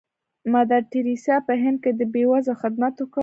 مدر 0.53 0.81
ټریسا 0.91 1.35
په 1.47 1.53
هند 1.61 1.77
کې 1.83 1.91
د 1.99 2.01
بې 2.13 2.23
وزلو 2.31 2.59
خدمت 2.61 2.93
وکړ. 2.99 3.19